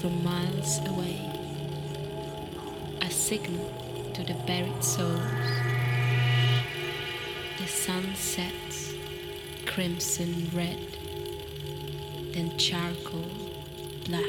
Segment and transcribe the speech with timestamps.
[0.00, 1.20] from miles away.
[3.02, 3.72] A signal
[4.14, 5.20] to the buried souls.
[7.58, 8.94] The sun sets
[9.66, 10.78] crimson red,
[12.32, 13.30] then charcoal
[14.06, 14.24] black.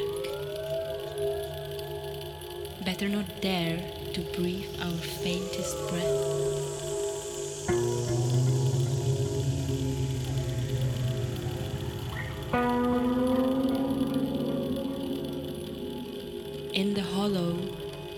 [2.84, 3.80] Better not dare
[4.14, 6.50] to breathe our faintest breath.
[16.74, 17.58] In the hollow,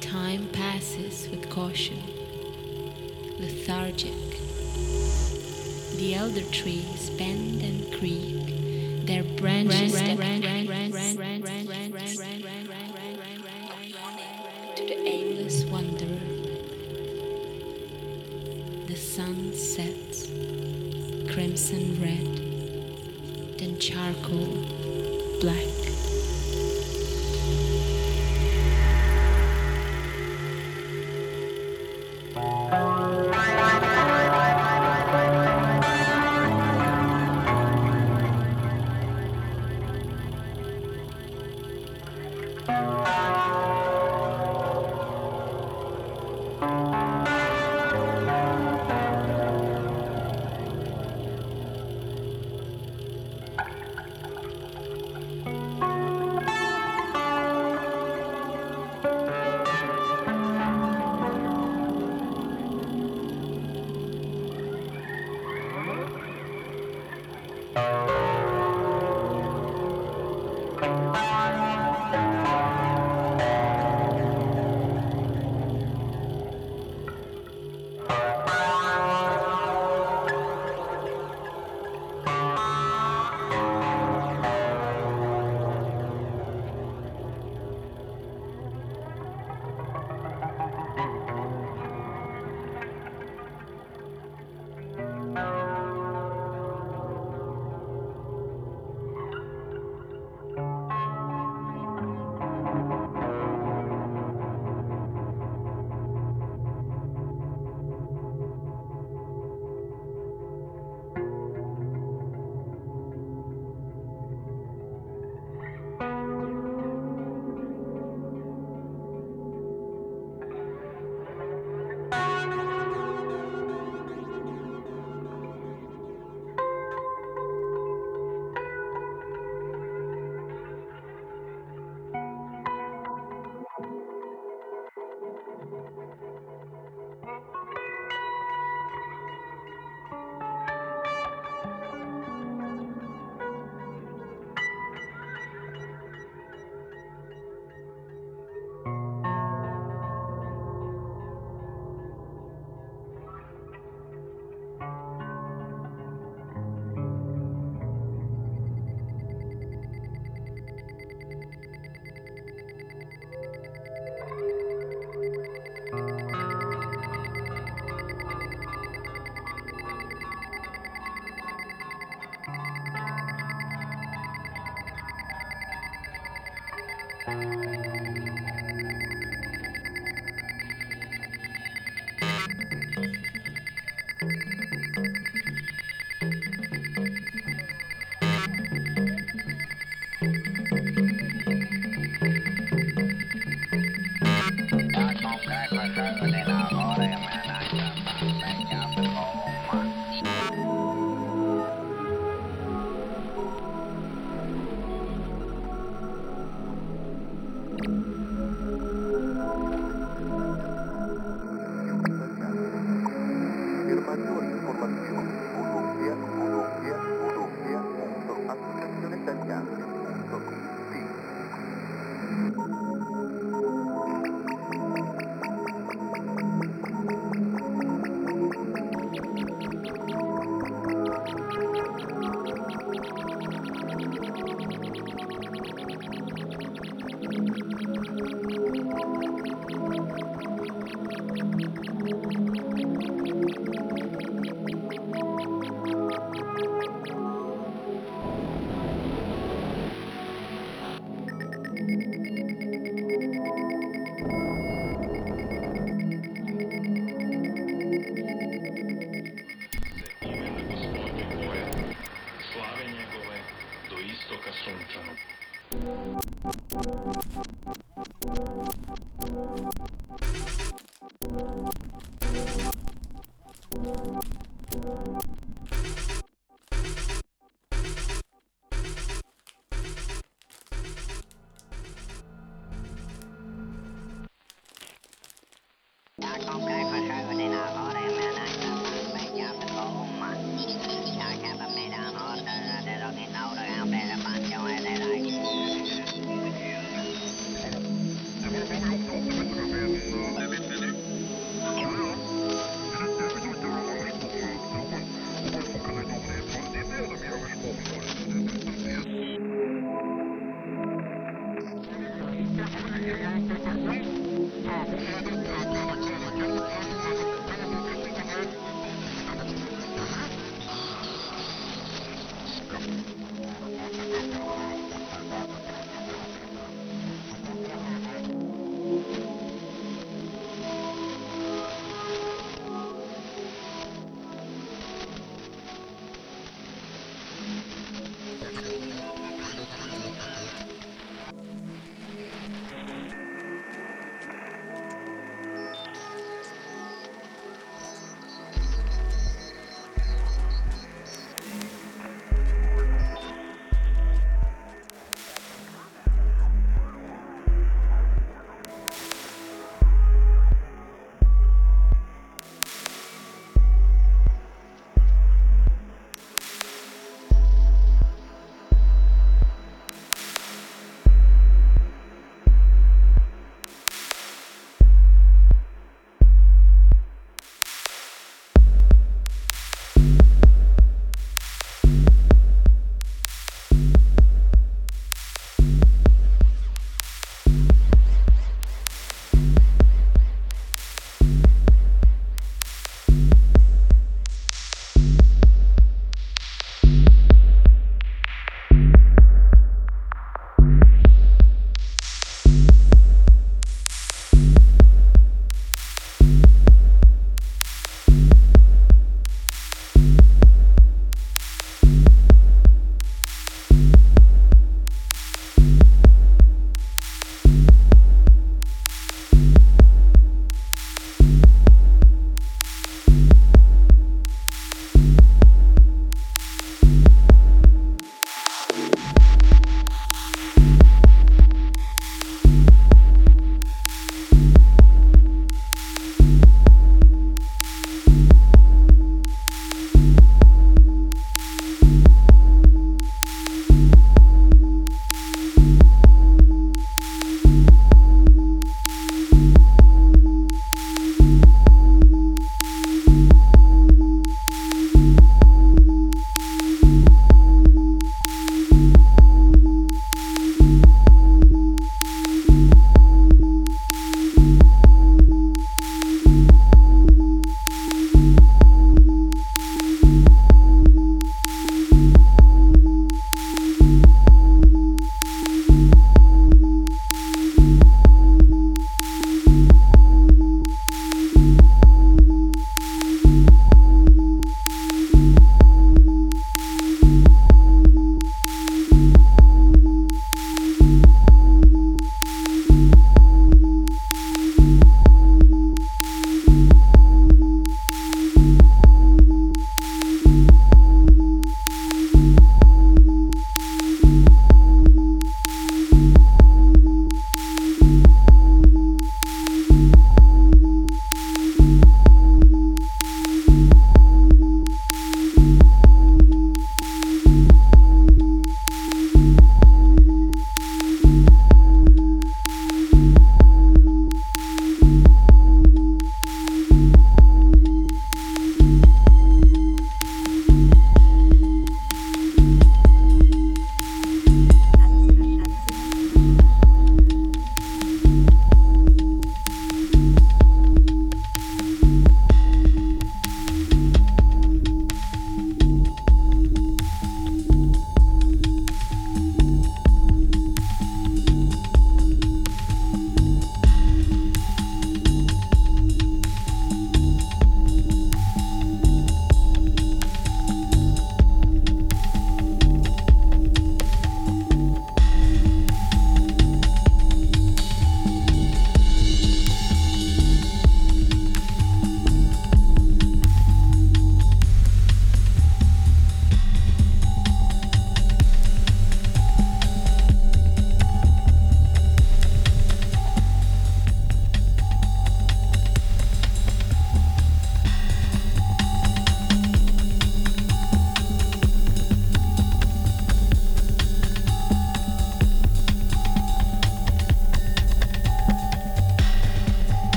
[0.00, 2.02] time passes with caution,
[3.38, 4.12] lethargic.
[5.96, 10.16] The elder trees bend and creak, their branches to
[14.86, 16.20] the aimless wanderer.
[18.88, 20.26] The sun sets,
[21.32, 24.66] crimson red, then charcoal
[25.40, 25.71] black.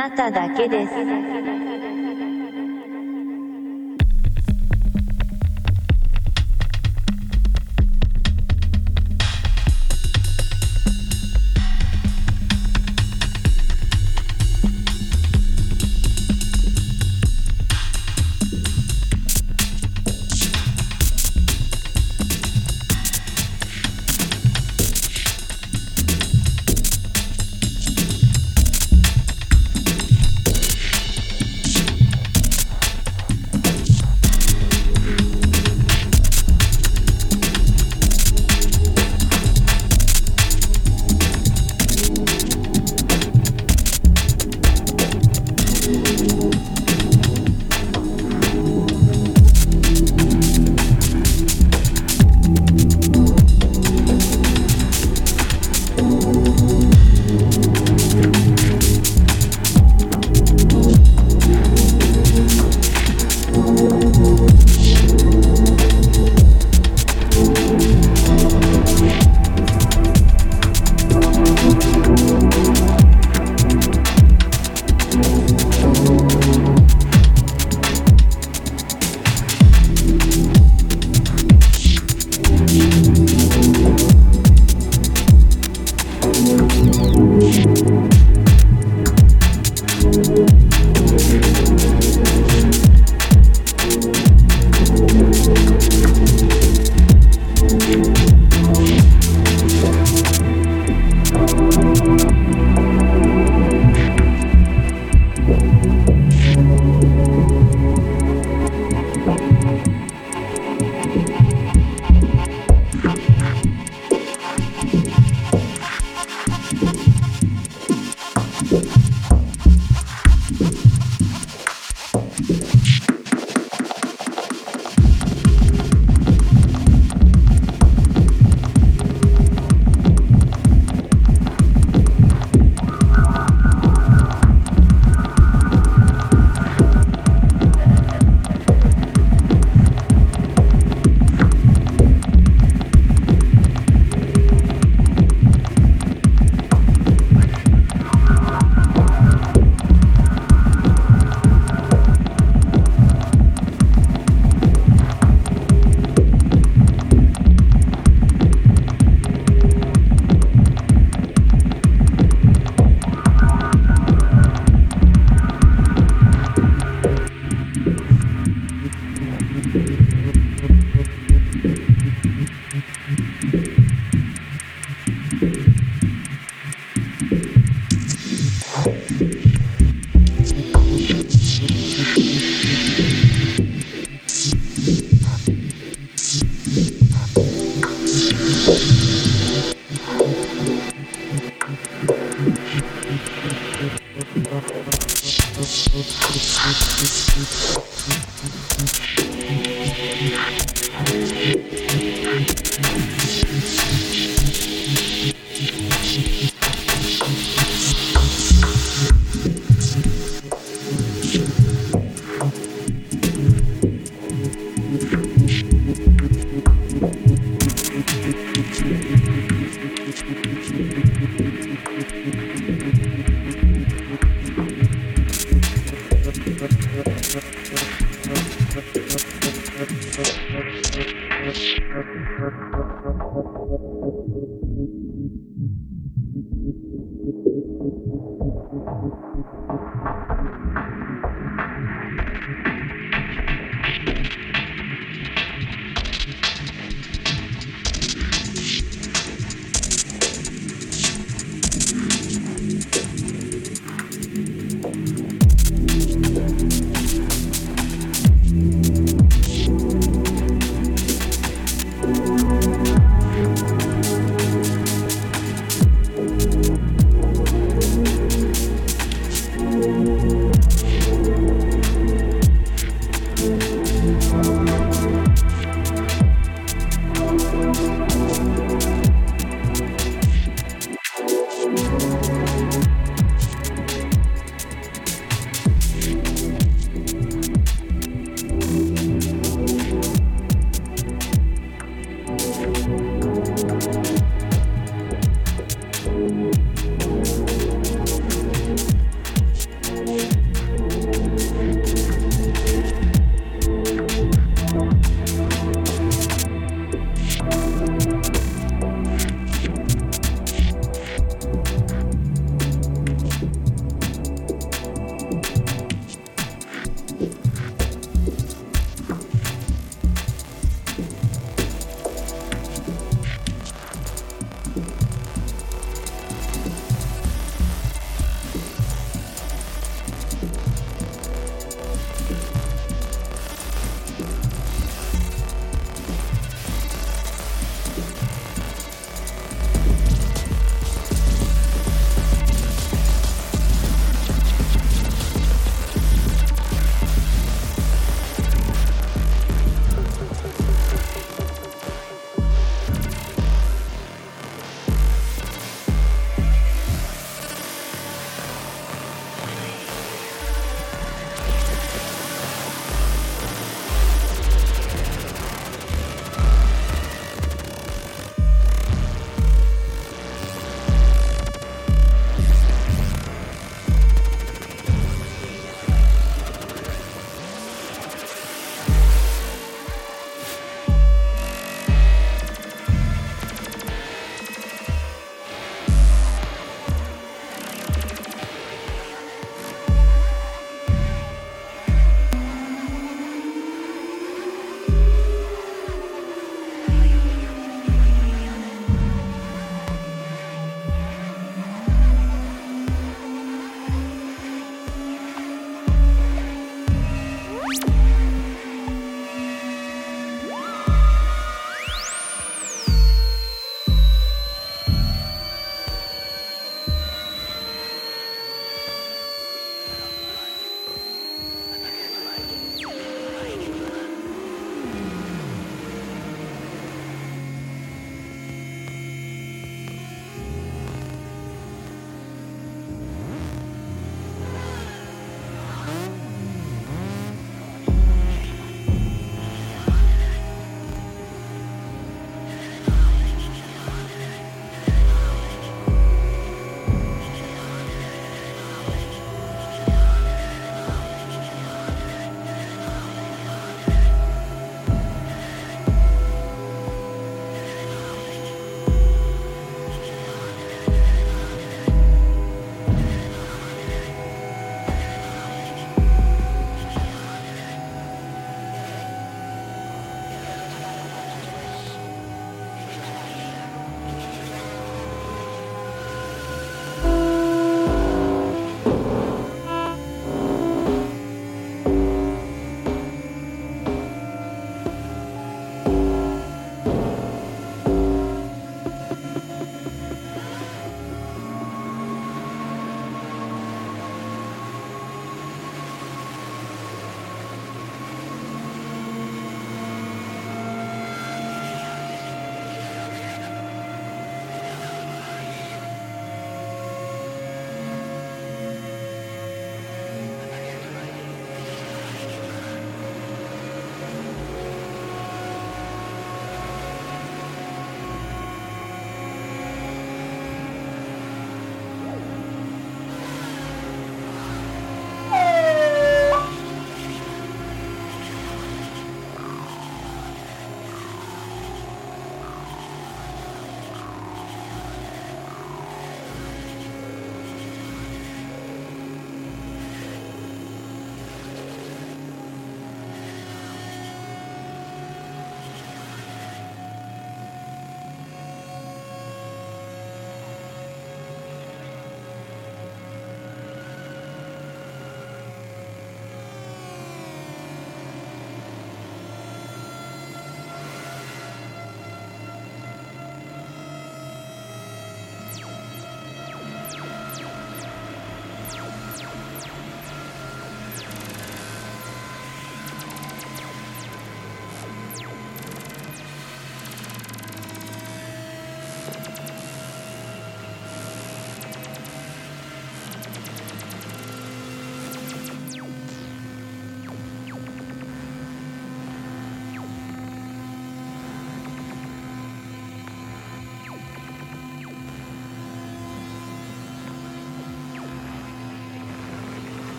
[0.00, 0.92] なただけです」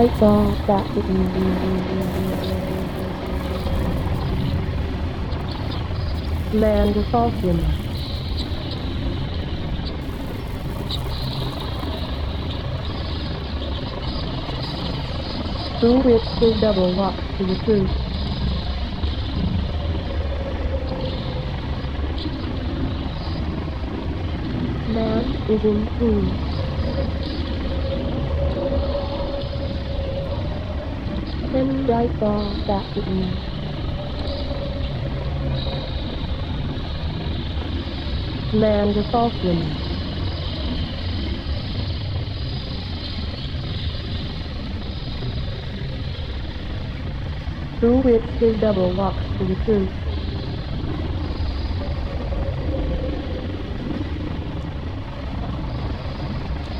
[0.00, 1.42] I thought that would be
[6.56, 7.58] land of Falcon.
[15.80, 17.90] Through which the double locked to the truth.
[24.88, 26.49] Man is in peace.
[32.22, 33.42] all that it means.
[38.52, 39.82] Man with all women.
[47.80, 49.94] Through which his double walks to the truth.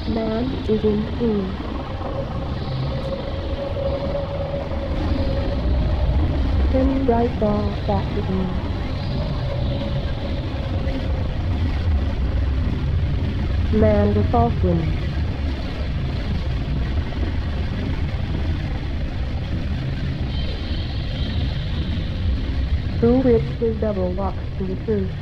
[0.07, 1.61] Man is in tune.
[7.11, 8.63] right ball back to me.
[13.73, 14.97] Land of Falkland.
[23.01, 25.15] Who whips his double walks to the truth.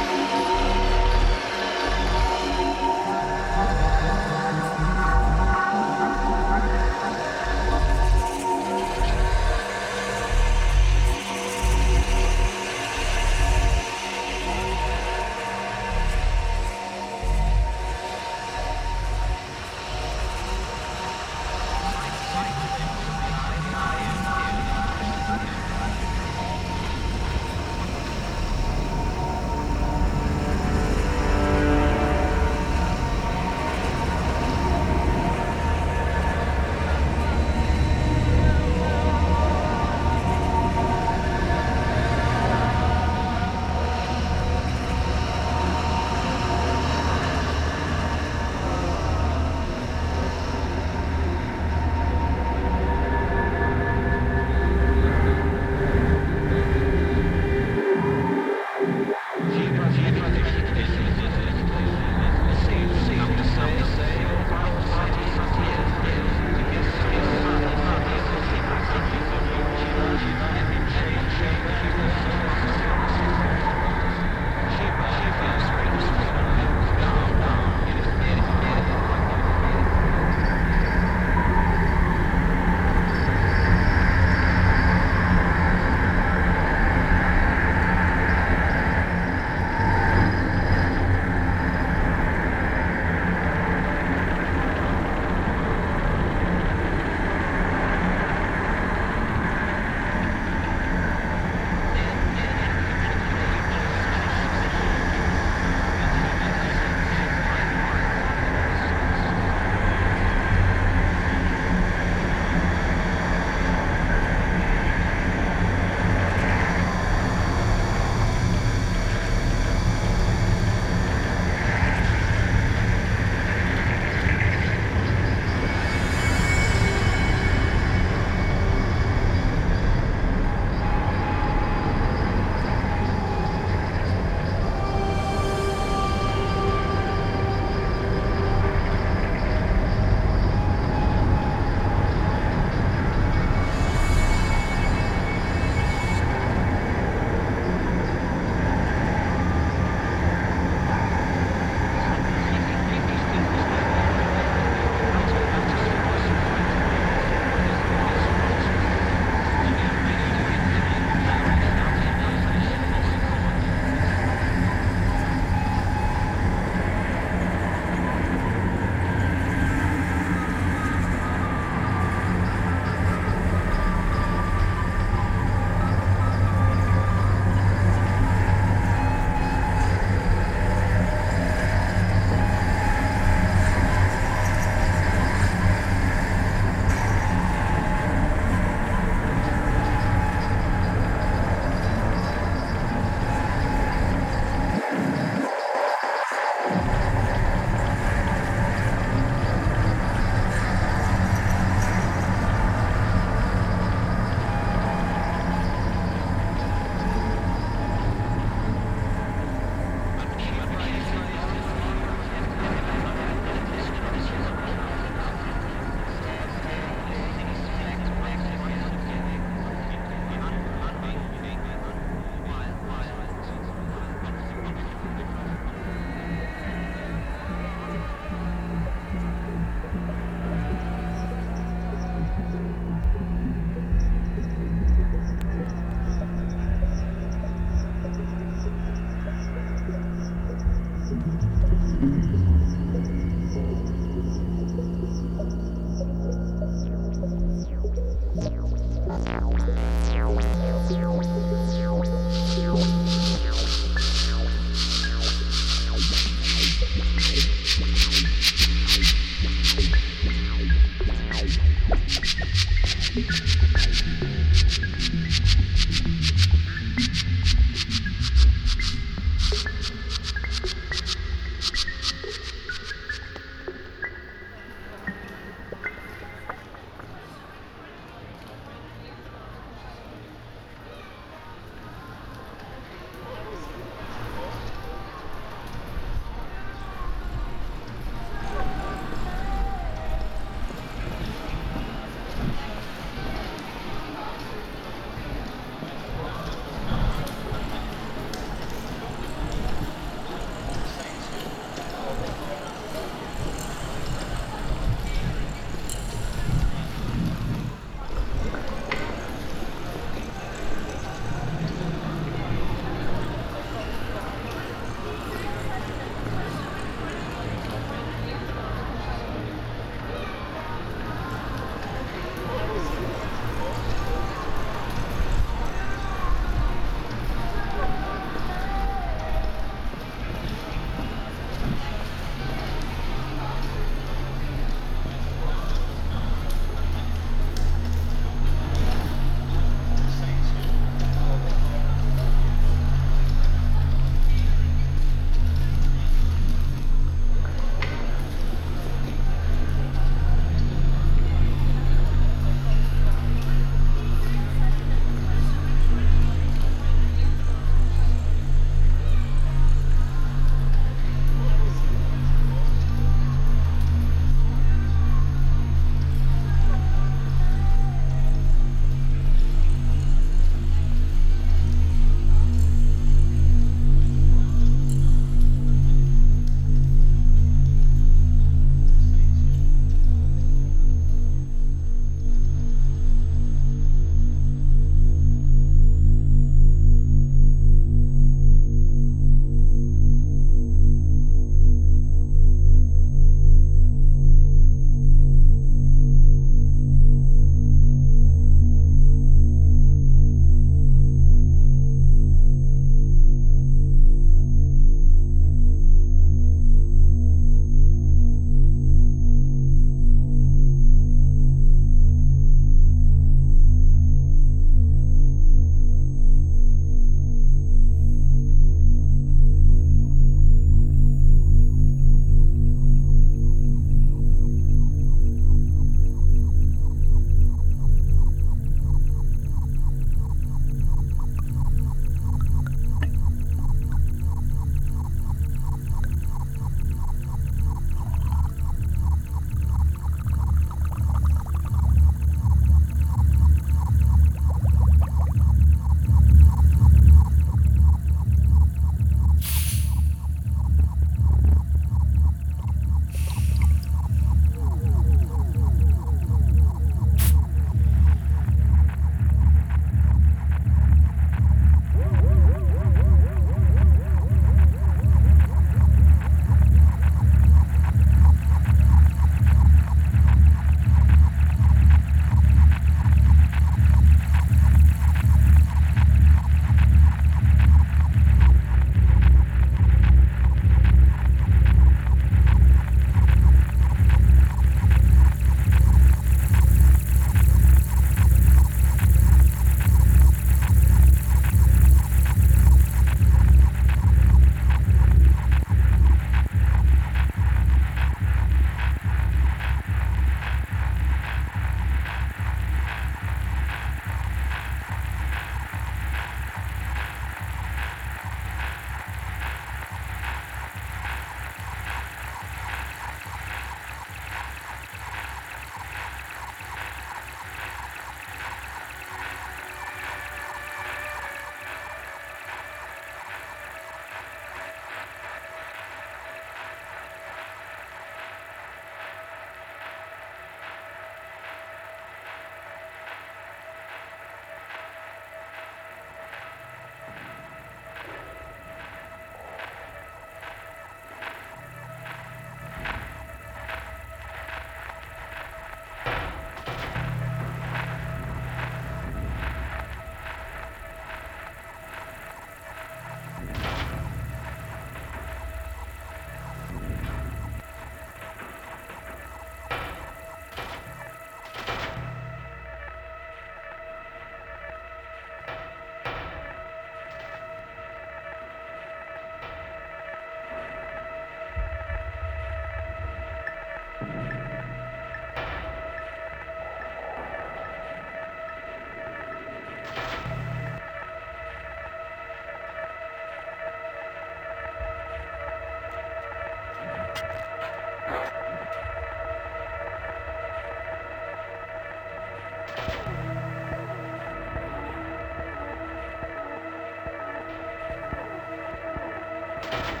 [599.71, 600.00] Aa,